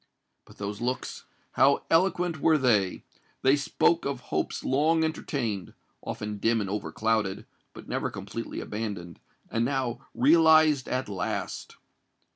[0.45, 3.03] But those looks—how eloquent were they!
[3.43, 11.07] They spoke of hopes long entertained—often dim and overclouded—but never completely abandoned—and now realized at
[11.07, 11.75] last!